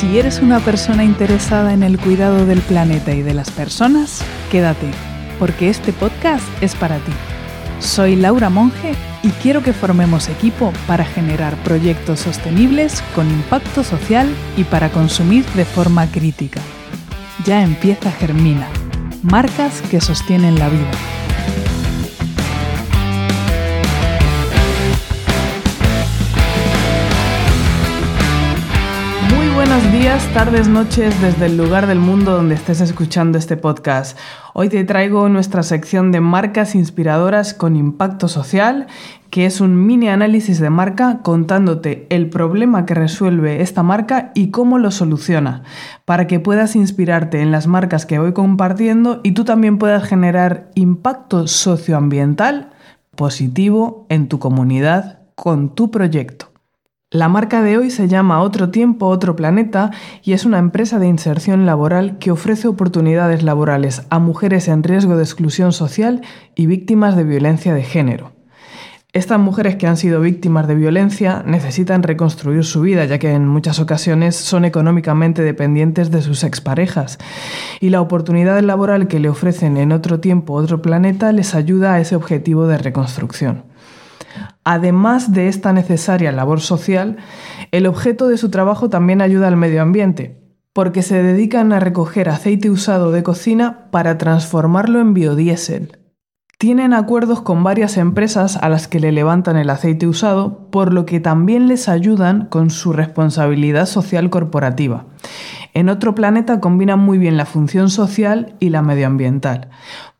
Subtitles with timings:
[0.00, 4.90] Si eres una persona interesada en el cuidado del planeta y de las personas, quédate,
[5.38, 7.12] porque este podcast es para ti.
[7.80, 14.26] Soy Laura Monge y quiero que formemos equipo para generar proyectos sostenibles con impacto social
[14.56, 16.62] y para consumir de forma crítica.
[17.44, 18.68] Ya empieza Germina,
[19.22, 21.19] marcas que sostienen la vida.
[30.10, 34.18] Días, tardes, noches desde el lugar del mundo donde estés escuchando este podcast.
[34.54, 38.88] Hoy te traigo nuestra sección de marcas inspiradoras con impacto social,
[39.30, 44.50] que es un mini análisis de marca contándote el problema que resuelve esta marca y
[44.50, 45.62] cómo lo soluciona,
[46.06, 50.72] para que puedas inspirarte en las marcas que voy compartiendo y tú también puedas generar
[50.74, 52.70] impacto socioambiental
[53.14, 56.49] positivo en tu comunidad con tu proyecto.
[57.12, 59.90] La marca de hoy se llama Otro Tiempo, Otro Planeta
[60.22, 65.16] y es una empresa de inserción laboral que ofrece oportunidades laborales a mujeres en riesgo
[65.16, 66.20] de exclusión social
[66.54, 68.30] y víctimas de violencia de género.
[69.12, 73.48] Estas mujeres que han sido víctimas de violencia necesitan reconstruir su vida, ya que en
[73.48, 77.18] muchas ocasiones son económicamente dependientes de sus exparejas.
[77.80, 82.00] Y la oportunidad laboral que le ofrecen en otro tiempo, otro planeta, les ayuda a
[82.00, 83.64] ese objetivo de reconstrucción.
[84.64, 87.16] Además de esta necesaria labor social,
[87.72, 90.40] el objeto de su trabajo también ayuda al medio ambiente,
[90.72, 95.98] porque se dedican a recoger aceite usado de cocina para transformarlo en biodiesel.
[96.60, 101.06] Tienen acuerdos con varias empresas a las que le levantan el aceite usado, por lo
[101.06, 105.06] que también les ayudan con su responsabilidad social corporativa.
[105.72, 109.70] En otro planeta combinan muy bien la función social y la medioambiental.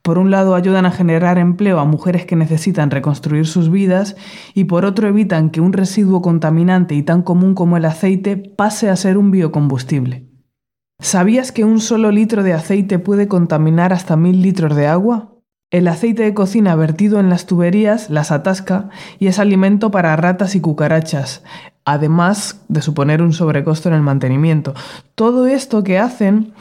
[0.02, 4.16] Por un lado ayudan a generar empleo a mujeres que necesitan reconstruir sus vidas
[4.54, 8.88] y por otro evitan que un residuo contaminante y tan común como el aceite pase
[8.88, 10.26] a ser un biocombustible.
[11.00, 15.34] ¿Sabías que un solo litro de aceite puede contaminar hasta mil litros de agua?
[15.70, 20.56] El aceite de cocina vertido en las tuberías las atasca y es alimento para ratas
[20.56, 21.44] y cucarachas,
[21.84, 24.74] además de suponer un sobrecosto en el mantenimiento.
[25.14, 26.52] Todo esto que hacen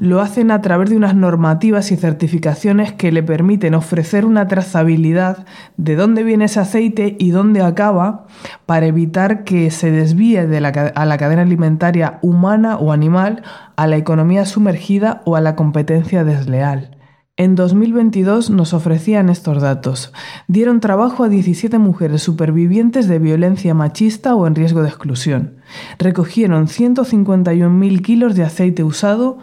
[0.00, 5.46] lo hacen a través de unas normativas y certificaciones que le permiten ofrecer una trazabilidad
[5.76, 8.26] de dónde viene ese aceite y dónde acaba
[8.66, 13.42] para evitar que se desvíe a la cadena alimentaria humana o animal
[13.76, 16.96] a la economía sumergida o a la competencia desleal.
[17.40, 20.12] En 2022 nos ofrecían estos datos.
[20.46, 25.54] Dieron trabajo a 17 mujeres supervivientes de violencia machista o en riesgo de exclusión.
[25.98, 29.38] Recogieron 151.000 kilos de aceite usado,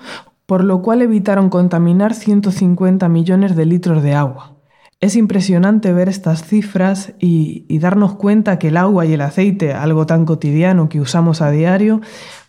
[0.47, 4.55] por lo cual evitaron contaminar 150 millones de litros de agua.
[4.99, 10.07] Es impresionante ver estas cifras y, darnos cuenta que el agua y el aceite, algo
[10.07, 12.01] tan cotidiano que usamos a diario,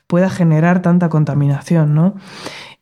[0.07, 2.15] pueda generar tanta contaminación, ¿no?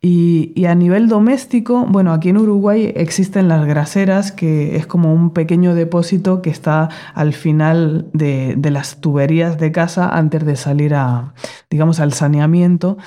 [0.00, 5.30] Y, a nivel doméstico, bueno, aquí en Uruguay existen las graseras, que es como un
[5.30, 10.94] pequeño depósito que está al final de, de las tuberías de casa antes de salir
[10.94, 11.32] a,
[11.70, 12.98] digamos, al saneamiento.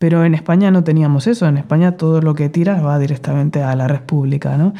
[0.00, 3.76] Pero en España no teníamos eso, en España todo lo que tiras va directamente a
[3.76, 4.56] la red pública.
[4.56, 4.74] ¿no?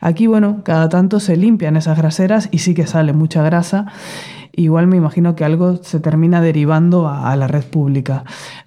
[0.00, 3.86] Aquí, bueno, cada tanto se limpian esas graseras y sí que sale mucha grasa.
[4.52, 8.24] Igual me imagino que algo se termina derivando a, a la red pública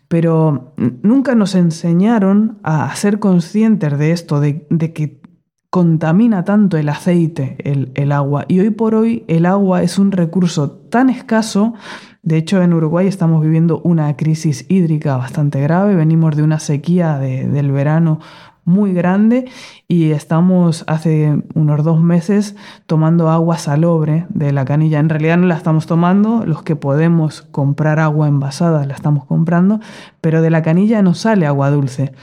[0.10, 5.22] pero nunca nos enseñaron a ser conscientes de esto, de, que
[5.70, 8.46] contamina tanto el aceite el, agua.
[8.48, 11.76] Y hoy por hoy el agua es un recurso tan escaso.
[12.22, 15.96] De hecho, en Uruguay estamos viviendo una crisis hídrica bastante grave.
[15.96, 18.20] Venimos de una sequía del verano
[18.66, 19.46] muy grande
[19.88, 25.00] y estamos hace unos dos meses tomando agua salobre de la canilla.
[25.00, 29.80] En realidad no la estamos tomando, los que podemos comprar agua envasada la estamos comprando,
[30.22, 32.14] pero de la canilla no sale agua dulce.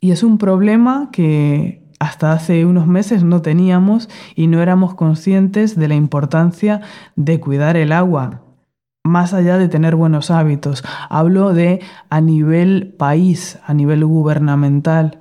[0.00, 5.76] Y es un problema que hasta hace unos meses no teníamos y no éramos conscientes
[5.76, 6.80] de la importancia
[7.16, 8.42] de cuidar el agua
[9.02, 10.84] más allá de tener buenos hábitos.
[11.08, 11.80] Hablo de
[12.10, 15.18] a nivel país, a nivel gubernamental.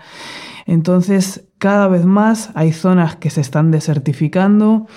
[0.65, 4.87] Entonces, cada vez más hay zonas que se están desertificando.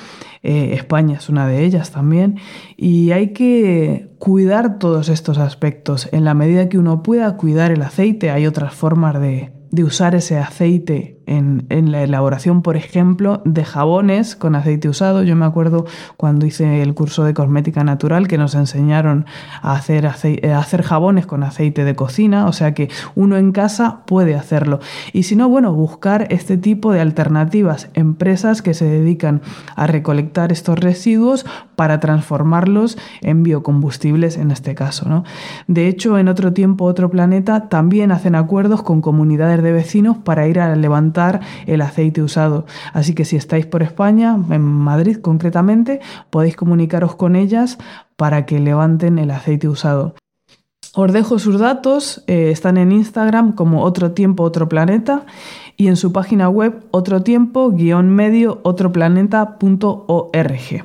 [0.42, 2.38] Eh, España es una de ellas también.
[2.76, 6.08] Y hay que cuidar todos estos aspectos.
[6.12, 10.14] En la medida que uno pueda cuidar el aceite, hay otras formas de, de usar
[10.14, 15.22] ese aceite en, la elaboración, por ejemplo, de jabones con aceite usado.
[15.22, 15.86] Yo me acuerdo
[16.18, 19.24] cuando hice el curso de cosmética natural que nos enseñaron
[19.62, 20.12] a hacer, a
[20.58, 24.80] hacer jabones con aceite de cocina, o sea que uno en casa puede hacerlo.
[25.14, 29.40] Y si no, bueno, buscar este tipo de alternativas, empresas que se dedican
[29.74, 31.46] a recolectar estos residuos
[31.76, 35.08] para transformarlos en biocombustibles en este caso.
[35.08, 35.24] ¿no?
[35.66, 40.46] De hecho, en otro tiempo, otro planeta, también hacen acuerdos con comunidades de vecinos para
[40.46, 42.66] ir a levantar el aceite usado.
[42.92, 46.00] Así que si estáis por España, en Madrid concretamente,
[46.30, 47.78] podéis comunicaros con ellas
[48.16, 50.14] para que levanten el aceite usado.
[50.94, 55.24] Os dejo sus datos, eh, están en Instagram como Otro Tiempo, Otro Planeta
[55.76, 60.84] y en su página web otro tiempo-medio otroplaneta.org.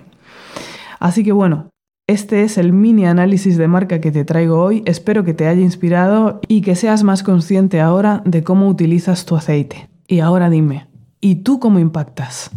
[1.00, 1.70] Así que bueno,
[2.08, 4.82] este es el mini análisis de marca que te traigo hoy.
[4.86, 9.36] Espero que te haya inspirado y que seas más consciente ahora de cómo utilizas tu
[9.36, 9.90] aceite.
[10.08, 10.88] Y ahora dime,
[11.20, 12.50] ¿y tú cómo impactas?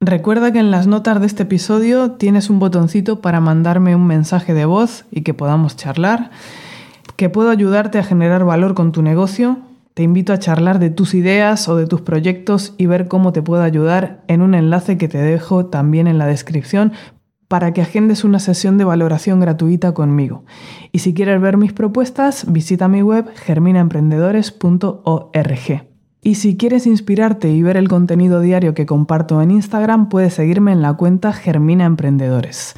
[0.00, 4.54] Recuerda que en las notas de este episodio tienes un botoncito para mandarme un mensaje
[4.54, 6.30] de voz y que podamos charlar,
[7.14, 9.58] que puedo ayudarte a generar valor con tu negocio.
[9.94, 13.42] Te invito a charlar de tus ideas o de tus proyectos y ver cómo te
[13.42, 16.92] puedo ayudar en un enlace que te dejo también en la descripción
[17.50, 20.44] para que agendes una sesión de valoración gratuita conmigo.
[20.92, 25.84] Y si quieres ver mis propuestas, visita mi web germinaemprendedores.org.
[26.22, 30.70] Y si quieres inspirarte y ver el contenido diario que comparto en Instagram, puedes seguirme
[30.70, 32.76] en la cuenta Germina Emprendedores.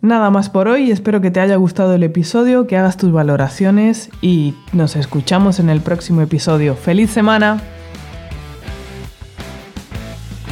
[0.00, 4.10] Nada más por hoy, espero que te haya gustado el episodio, que hagas tus valoraciones
[4.22, 6.76] y nos escuchamos en el próximo episodio.
[6.76, 7.73] ¡Feliz semana!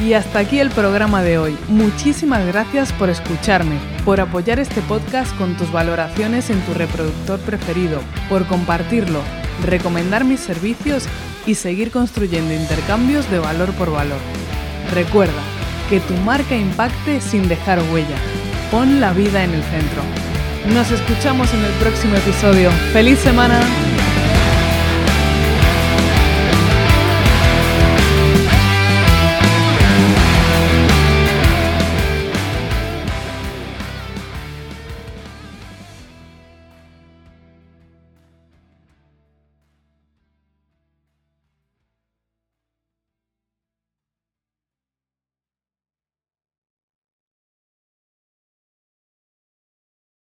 [0.03, 1.57] Y hasta aquí el programa de hoy.
[1.69, 8.01] Muchísimas gracias por escucharme, por apoyar este podcast con tus valoraciones en tu reproductor preferido,
[8.27, 9.21] por compartirlo,
[9.65, 11.05] recomendar mis servicios
[11.45, 14.19] y seguir construyendo intercambios de valor por valor.
[14.93, 15.41] Recuerda,
[15.89, 18.17] que tu marca impacte sin dejar huella.
[18.71, 20.01] Pon la vida en el centro.
[20.73, 22.71] Nos escuchamos en el próximo episodio.
[22.91, 23.59] ¡Feliz semana!